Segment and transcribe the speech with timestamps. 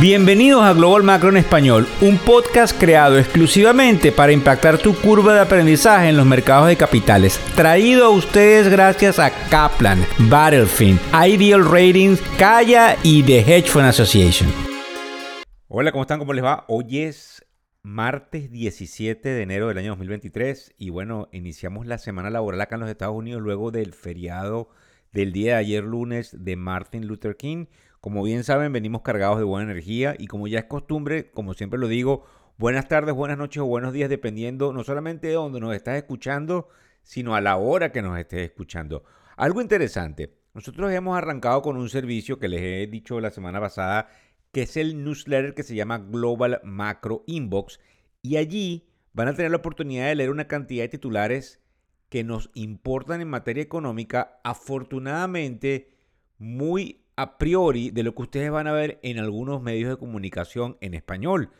[0.00, 5.40] Bienvenidos a Global Macro en Español, un podcast creado exclusivamente para impactar tu curva de
[5.40, 7.40] aprendizaje en los mercados de capitales.
[7.56, 14.48] Traído a ustedes gracias a Kaplan, Battlefield, Ideal Ratings, Kaya y The Hedge Fund Association.
[15.66, 16.20] Hola, ¿cómo están?
[16.20, 16.64] ¿Cómo les va?
[16.68, 17.44] Hoy es
[17.82, 22.82] martes 17 de enero del año 2023 y bueno, iniciamos la semana laboral acá en
[22.82, 24.68] los Estados Unidos luego del feriado
[25.12, 27.66] del día de ayer lunes de Martin Luther King.
[28.00, 31.78] Como bien saben, venimos cargados de buena energía y como ya es costumbre, como siempre
[31.78, 32.24] lo digo,
[32.56, 36.68] buenas tardes, buenas noches o buenos días, dependiendo no solamente de dónde nos estás escuchando,
[37.02, 39.04] sino a la hora que nos estés escuchando.
[39.36, 44.08] Algo interesante, nosotros hemos arrancado con un servicio que les he dicho la semana pasada,
[44.52, 47.80] que es el newsletter que se llama Global Macro Inbox,
[48.22, 51.60] y allí van a tener la oportunidad de leer una cantidad de titulares
[52.08, 55.90] que nos importan en materia económica, afortunadamente
[56.38, 60.76] muy a priori de lo que ustedes van a ver en algunos medios de comunicación
[60.80, 61.50] en español.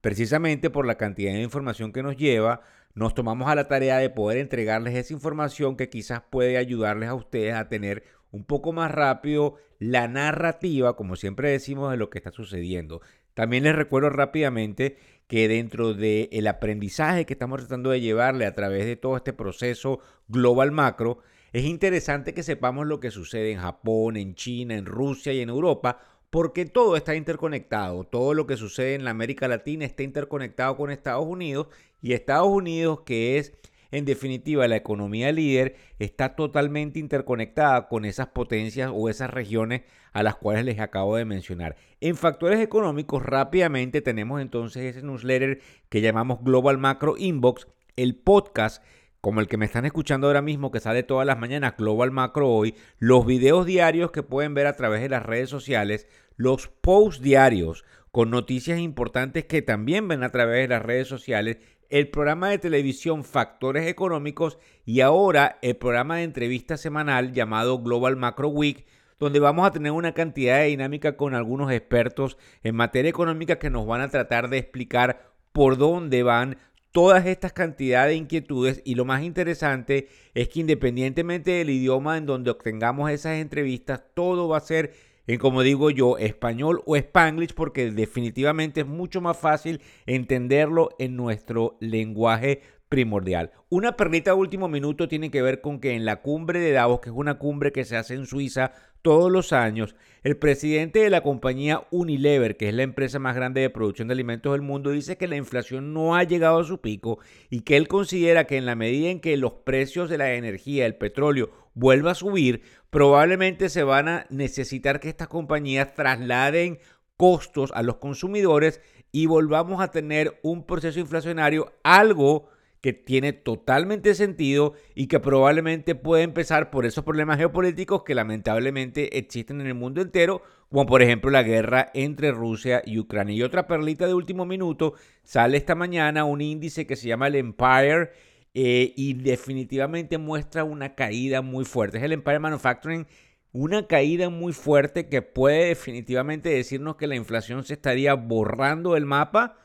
[0.00, 2.60] Precisamente por la cantidad de información que nos lleva,
[2.94, 7.14] nos tomamos a la tarea de poder entregarles esa información que quizás puede ayudarles a
[7.14, 12.18] ustedes a tener un poco más rápido la narrativa, como siempre decimos, de lo que
[12.18, 13.00] está sucediendo.
[13.34, 18.86] También les recuerdo rápidamente que dentro del aprendizaje que estamos tratando de llevarle a través
[18.86, 21.18] de todo este proceso global macro,
[21.52, 25.48] es interesante que sepamos lo que sucede en Japón, en China, en Rusia y en
[25.48, 28.04] Europa, porque todo está interconectado.
[28.04, 31.68] Todo lo que sucede en la América Latina está interconectado con Estados Unidos
[32.02, 33.54] y Estados Unidos, que es
[33.90, 40.22] en definitiva la economía líder, está totalmente interconectada con esas potencias o esas regiones a
[40.22, 41.76] las cuales les acabo de mencionar.
[42.00, 48.82] En factores económicos, rápidamente tenemos entonces ese newsletter que llamamos Global Macro Inbox, el podcast
[49.26, 52.48] como el que me están escuchando ahora mismo, que sale todas las mañanas, Global Macro
[52.48, 56.06] Hoy, los videos diarios que pueden ver a través de las redes sociales,
[56.36, 61.58] los posts diarios con noticias importantes que también ven a través de las redes sociales,
[61.90, 68.16] el programa de televisión Factores Económicos y ahora el programa de entrevista semanal llamado Global
[68.16, 68.86] Macro Week,
[69.18, 73.70] donde vamos a tener una cantidad de dinámica con algunos expertos en materia económica que
[73.70, 76.58] nos van a tratar de explicar por dónde van
[76.92, 78.82] todas estas cantidades de inquietudes.
[78.84, 84.48] Y lo más interesante es que independientemente del idioma en donde obtengamos esas entrevistas, todo
[84.48, 84.94] va a ser
[85.26, 91.16] en, como digo yo, español o spanglish porque definitivamente es mucho más fácil entenderlo en
[91.16, 93.50] nuestro lenguaje primordial.
[93.68, 97.00] Una perlita de último minuto tiene que ver con que en la cumbre de Davos,
[97.00, 98.72] que es una cumbre que se hace en Suiza
[99.02, 103.60] todos los años, el presidente de la compañía Unilever, que es la empresa más grande
[103.60, 106.80] de producción de alimentos del mundo, dice que la inflación no ha llegado a su
[106.80, 107.18] pico
[107.50, 110.86] y que él considera que en la medida en que los precios de la energía,
[110.86, 116.80] el petróleo, vuelva a subir, probablemente se van a necesitar que estas compañías trasladen
[117.16, 118.80] costos a los consumidores
[119.12, 122.48] y volvamos a tener un proceso inflacionario algo
[122.80, 129.18] que tiene totalmente sentido y que probablemente puede empezar por esos problemas geopolíticos que lamentablemente
[129.18, 133.34] existen en el mundo entero, como por ejemplo la guerra entre Rusia y Ucrania.
[133.34, 134.94] Y otra perlita de último minuto,
[135.24, 138.10] sale esta mañana un índice que se llama el Empire
[138.58, 141.98] eh, y definitivamente muestra una caída muy fuerte.
[141.98, 143.06] Es el Empire Manufacturing,
[143.52, 149.04] una caída muy fuerte que puede definitivamente decirnos que la inflación se estaría borrando del
[149.04, 149.58] mapa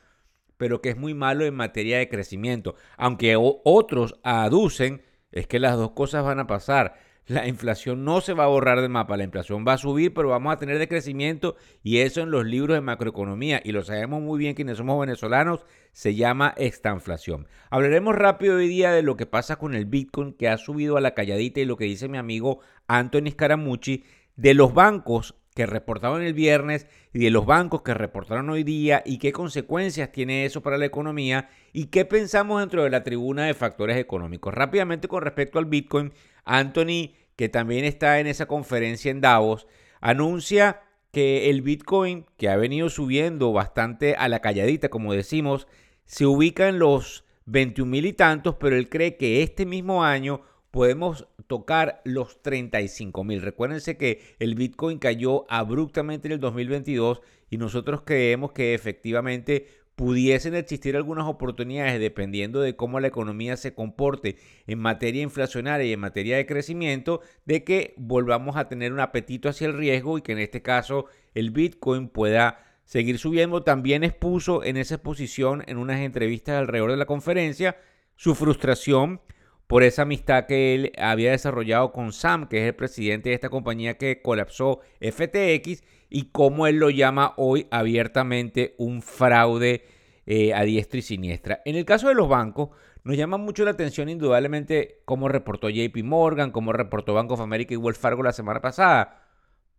[0.57, 2.75] pero que es muy malo en materia de crecimiento.
[2.96, 5.01] Aunque otros aducen,
[5.31, 7.00] es que las dos cosas van a pasar.
[7.27, 10.29] La inflación no se va a borrar del mapa, la inflación va a subir, pero
[10.29, 14.21] vamos a tener de crecimiento y eso en los libros de macroeconomía, y lo sabemos
[14.21, 17.47] muy bien quienes somos venezolanos, se llama estanflación.
[17.69, 21.01] Hablaremos rápido hoy día de lo que pasa con el Bitcoin que ha subido a
[21.01, 24.03] la calladita y lo que dice mi amigo Anthony Scaramucci
[24.35, 29.03] de los bancos que reportaron el viernes y de los bancos que reportaron hoy día
[29.06, 33.45] y qué consecuencias tiene eso para la economía y qué pensamos dentro de la tribuna
[33.45, 34.53] de factores económicos.
[34.53, 36.13] Rápidamente con respecto al Bitcoin,
[36.45, 39.67] Anthony, que también está en esa conferencia en Davos,
[40.00, 40.81] anuncia
[41.12, 45.68] que el Bitcoin, que ha venido subiendo bastante a la calladita, como decimos,
[46.06, 50.42] se ubica en los 21 mil y tantos, pero él cree que este mismo año
[50.71, 53.41] podemos tocar los 35 mil.
[53.41, 60.56] Recuérdense que el Bitcoin cayó abruptamente en el 2022 y nosotros creemos que efectivamente pudiesen
[60.56, 66.00] existir algunas oportunidades dependiendo de cómo la economía se comporte en materia inflacionaria y en
[66.00, 70.31] materia de crecimiento, de que volvamos a tener un apetito hacia el riesgo y que
[70.31, 73.63] en este caso el Bitcoin pueda seguir subiendo.
[73.63, 77.77] También expuso en esa exposición, en unas entrevistas alrededor de la conferencia,
[78.15, 79.21] su frustración
[79.68, 83.50] por esa amistad que él había desarrollado con Sam, que es el presidente de esta
[83.50, 89.86] compañía que colapsó FTX, y cómo él lo llama hoy abiertamente un fraude
[90.25, 91.62] eh, a diestra y siniestra.
[91.66, 92.69] En el caso de los bancos,
[93.04, 97.74] nos llama mucho la atención indudablemente cómo reportó JP Morgan, cómo reportó Bank of America
[97.74, 99.25] y Wells Fargo la semana pasada.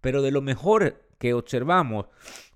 [0.00, 2.06] Pero de lo mejor que observamos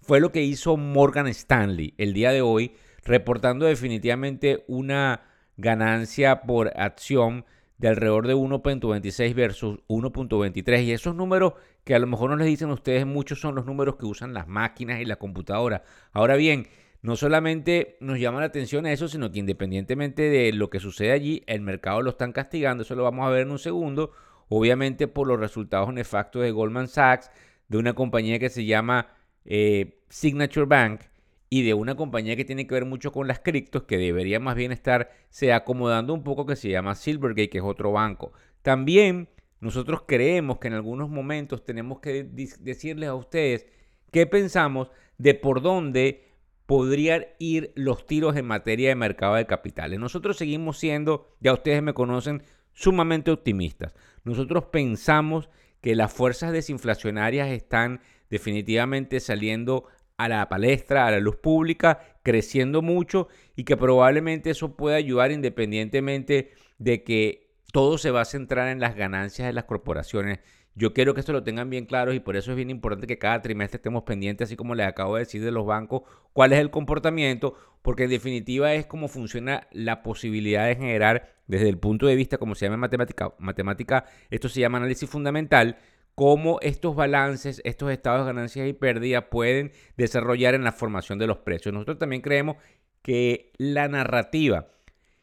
[0.01, 2.75] fue lo que hizo Morgan Stanley el día de hoy,
[3.05, 5.23] reportando definitivamente una
[5.57, 7.45] ganancia por acción
[7.79, 10.85] de alrededor de 1.26 versus 1.23.
[10.85, 11.55] Y esos números
[11.85, 14.35] que a lo mejor no les dicen a ustedes muchos son los números que usan
[14.35, 15.83] las máquinas y la computadora.
[16.13, 16.67] Ahora bien,
[17.03, 21.45] no solamente nos llama la atención eso, sino que independientemente de lo que sucede allí,
[21.47, 24.11] el mercado lo están castigando, eso lo vamos a ver en un segundo,
[24.49, 27.31] obviamente por los resultados nefastos de Goldman Sachs,
[27.69, 29.09] de una compañía que se llama
[29.45, 31.03] eh, Signature Bank
[31.49, 34.57] y de una compañía que tiene que ver mucho con las criptos, que debería más
[34.57, 38.33] bien estar se acomodando un poco, que se llama Silvergate, que es otro banco.
[38.63, 39.29] También
[39.61, 43.67] nosotros creemos que en algunos momentos tenemos que decirles a ustedes
[44.13, 46.27] qué pensamos de por dónde
[46.67, 50.01] podrían ir los tiros en materia de mercado de capitales.
[50.01, 52.43] Nosotros seguimos siendo, ya ustedes me conocen,
[52.73, 53.95] sumamente optimistas.
[54.25, 55.49] Nosotros pensamos
[55.81, 59.85] que las fuerzas desinflacionarias están definitivamente saliendo
[60.17, 65.31] a la palestra, a la luz pública, creciendo mucho y que probablemente eso pueda ayudar
[65.31, 70.41] independientemente de que todo se va a centrar en las ganancias de las corporaciones.
[70.75, 73.19] Yo quiero que esto lo tengan bien claro y por eso es bien importante que
[73.19, 76.03] cada trimestre estemos pendientes, así como les acabo de decir de los bancos,
[76.35, 81.71] cuál es el comportamiento, porque en definitiva es cómo funciona la posibilidad de generar desde
[81.71, 85.79] el punto de vista, como se llama en matemática, matemática esto se llama análisis fundamental,
[86.17, 91.27] cómo estos balances, estos estados de ganancias y pérdidas pueden desarrollar en la formación de
[91.29, 91.73] los precios.
[91.73, 92.57] Nosotros también creemos
[93.03, 94.69] que la narrativa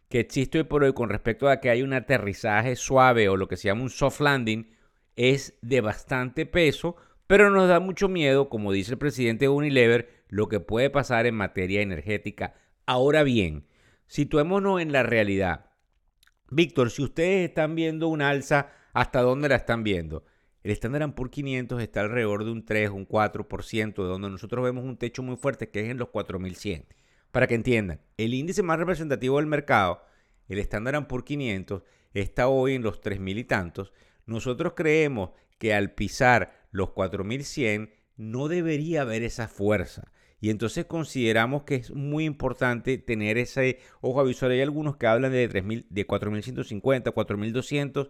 [0.08, 3.48] que existe hoy por hoy con respecto a que hay un aterrizaje suave o lo
[3.48, 4.70] que se llama un soft landing,
[5.16, 6.96] es de bastante peso,
[7.26, 11.34] pero nos da mucho miedo, como dice el presidente Unilever, lo que puede pasar en
[11.34, 12.54] materia energética.
[12.86, 13.66] Ahora bien,
[14.06, 15.72] situémonos en la realidad.
[16.52, 20.24] Víctor, si ustedes están viendo un alza, ¿hasta dónde la están viendo?
[20.64, 24.86] El Standard Poor's 500 está alrededor de un 3, un 4%, de donde nosotros vemos
[24.86, 26.86] un techo muy fuerte que es en los 4100.
[27.32, 30.02] Para que entiendan, el índice más representativo del mercado,
[30.48, 31.84] el Standard Poor's 500,
[32.14, 33.92] está hoy en los 3000 y tantos,
[34.26, 40.12] nosotros creemos que al pisar los 4100 no debería haber esa fuerza.
[40.40, 44.52] Y entonces consideramos que es muy importante tener ese ojo avisor.
[44.52, 48.10] Hay algunos que hablan de, 3000, de 4150, 4200.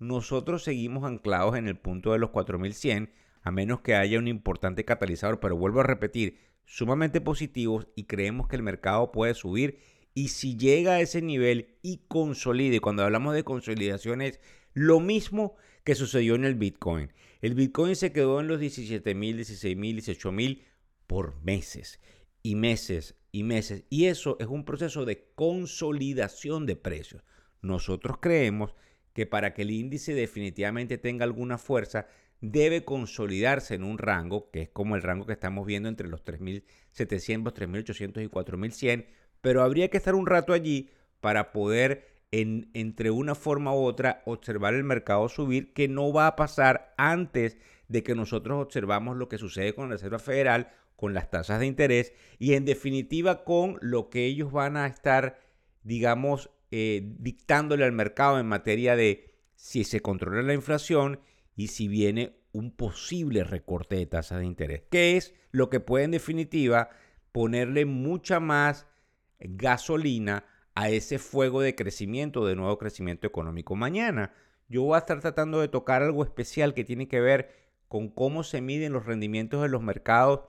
[0.00, 3.12] Nosotros seguimos anclados en el punto de los 4100,
[3.42, 5.40] a menos que haya un importante catalizador.
[5.40, 9.78] Pero vuelvo a repetir, sumamente positivos y creemos que el mercado puede subir.
[10.14, 14.40] Y si llega a ese nivel y consolide, cuando hablamos de consolidaciones
[14.72, 17.12] lo mismo que sucedió en el Bitcoin.
[17.42, 20.64] El Bitcoin se quedó en los 17 mil, 16 mil, 18 mil
[21.06, 22.00] por meses
[22.42, 23.84] y meses y meses.
[23.90, 27.22] Y eso es un proceso de consolidación de precios.
[27.60, 28.74] Nosotros creemos
[29.12, 32.06] que para que el índice definitivamente tenga alguna fuerza,
[32.40, 36.24] debe consolidarse en un rango, que es como el rango que estamos viendo entre los
[36.24, 39.06] 3.700, 3.800 y 4.100,
[39.40, 40.90] pero habría que estar un rato allí
[41.20, 46.26] para poder en, entre una forma u otra observar el mercado subir, que no va
[46.26, 47.58] a pasar antes
[47.88, 51.66] de que nosotros observamos lo que sucede con la Reserva Federal, con las tasas de
[51.66, 55.40] interés y en definitiva con lo que ellos van a estar,
[55.82, 61.20] digamos, eh, dictándole al mercado en materia de si se controla la inflación
[61.56, 66.04] y si viene un posible recorte de tasas de interés, que es lo que puede
[66.04, 66.90] en definitiva
[67.32, 68.86] ponerle mucha más
[69.38, 73.76] gasolina a ese fuego de crecimiento, de nuevo crecimiento económico.
[73.76, 74.32] Mañana
[74.68, 77.54] yo voy a estar tratando de tocar algo especial que tiene que ver
[77.88, 80.42] con cómo se miden los rendimientos de los mercados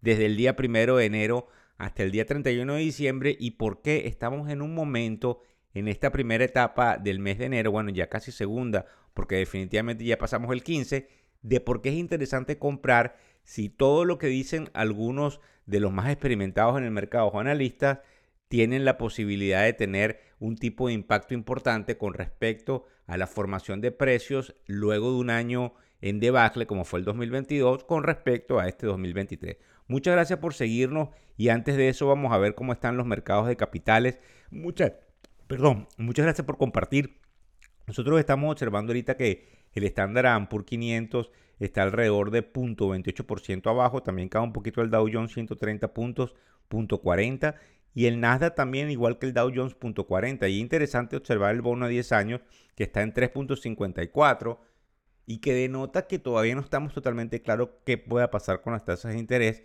[0.00, 4.06] desde el día primero de enero hasta el día 31 de diciembre y por qué
[4.06, 5.42] estamos en un momento
[5.74, 10.18] en esta primera etapa del mes de enero, bueno, ya casi segunda, porque definitivamente ya
[10.18, 11.08] pasamos el 15,
[11.42, 16.10] de por qué es interesante comprar si todo lo que dicen algunos de los más
[16.10, 18.00] experimentados en el mercado o analistas
[18.48, 23.80] tienen la posibilidad de tener un tipo de impacto importante con respecto a la formación
[23.80, 28.68] de precios luego de un año en debacle como fue el 2022 con respecto a
[28.68, 29.56] este 2023.
[29.86, 33.48] Muchas gracias por seguirnos y antes de eso vamos a ver cómo están los mercados
[33.48, 34.18] de capitales.
[34.50, 34.92] Muchas,
[35.46, 37.20] perdón, muchas gracias por compartir.
[37.86, 44.28] Nosotros estamos observando ahorita que el estándar Poor's 500 está alrededor de 0.28% abajo, también
[44.28, 46.34] cae un poquito el Dow Jones 130 puntos,
[46.70, 47.54] 0.40
[47.94, 50.50] y el Nasdaq también, igual que el Dow Jones, .40.
[50.50, 52.40] Y interesante observar el bono a 10 años
[52.74, 54.58] que está en 3.54.
[55.26, 59.14] y que denota que todavía no estamos totalmente claros qué pueda pasar con las tasas
[59.14, 59.62] de interés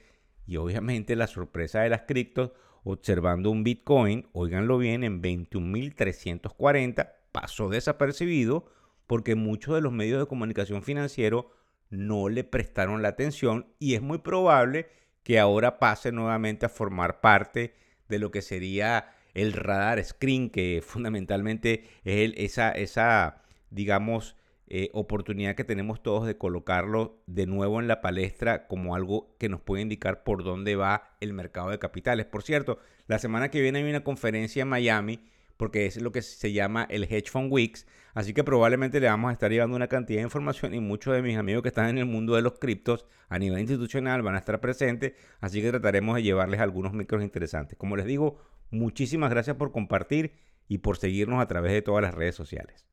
[0.47, 2.51] y obviamente la sorpresa de las criptos
[2.83, 8.65] observando un Bitcoin, oiganlo bien, en 21.340 pasó desapercibido
[9.07, 11.51] porque muchos de los medios de comunicación financiero
[11.89, 14.89] no le prestaron la atención y es muy probable
[15.23, 17.75] que ahora pase nuevamente a formar parte
[18.07, 24.35] de lo que sería el radar screen, que fundamentalmente es esa, esa, digamos,
[24.71, 29.49] eh, oportunidad que tenemos todos de colocarlo de nuevo en la palestra como algo que
[29.49, 32.27] nos puede indicar por dónde va el mercado de capitales.
[32.27, 35.25] Por cierto, la semana que viene hay una conferencia en Miami
[35.57, 39.29] porque es lo que se llama el Hedge Fund Weeks, así que probablemente le vamos
[39.29, 41.97] a estar llevando una cantidad de información y muchos de mis amigos que están en
[41.97, 46.15] el mundo de los criptos a nivel institucional van a estar presentes, así que trataremos
[46.15, 47.77] de llevarles algunos micros interesantes.
[47.77, 48.37] Como les digo,
[48.69, 50.31] muchísimas gracias por compartir
[50.69, 52.85] y por seguirnos a través de todas las redes sociales.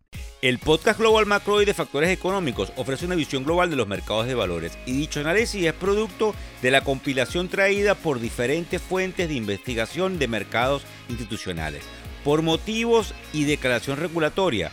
[0.42, 4.26] El podcast Global Macro y de Factores Económicos ofrece una visión global de los mercados
[4.26, 9.34] de valores y dicho análisis es producto de la compilación traída por diferentes fuentes de
[9.34, 11.84] investigación de mercados institucionales.
[12.24, 14.72] Por motivos y declaración regulatoria,